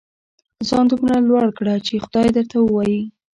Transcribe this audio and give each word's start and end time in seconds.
ځان 0.67 0.85
دومره 0.89 1.15
لوړ 1.29 1.47
کړه 1.57 1.75
چې 1.85 2.01
خدای 2.05 2.27
درته 2.35 2.55
ووايي. 2.59 3.01